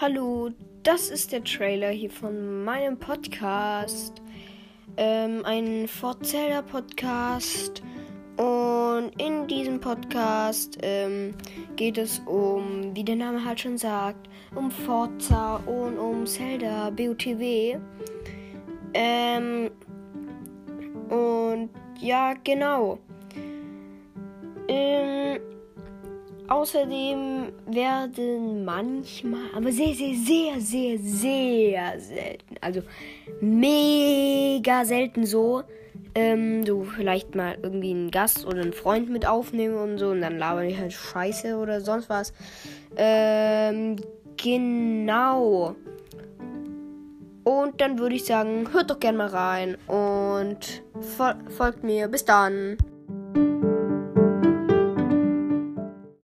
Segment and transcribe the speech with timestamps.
[0.00, 0.50] Hallo,
[0.84, 4.22] das ist der Trailer hier von meinem Podcast.
[4.96, 7.82] Ähm, ein Forzelda Podcast.
[8.36, 11.34] Und in diesem Podcast ähm,
[11.74, 17.76] geht es um, wie der Name halt schon sagt, um Forza und um Zelda BOTW.
[18.94, 19.70] Ähm,
[21.08, 23.00] und ja, genau.
[24.68, 24.97] Ähm,
[26.48, 32.82] Außerdem werden manchmal, aber sehr, sehr, sehr, sehr, sehr selten, also
[33.42, 35.62] mega selten so,
[36.14, 40.22] ähm, so vielleicht mal irgendwie einen Gast oder einen Freund mit aufnehmen und so und
[40.22, 42.32] dann labern die halt Scheiße oder sonst was.
[42.96, 43.96] Ähm,
[44.38, 45.76] genau.
[47.44, 50.82] Und dann würde ich sagen, hört doch gerne mal rein und
[51.56, 52.08] folgt mir.
[52.08, 52.78] Bis dann.